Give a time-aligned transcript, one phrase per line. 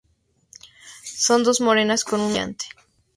[1.25, 2.65] Son dos morenas con un ojo brillante.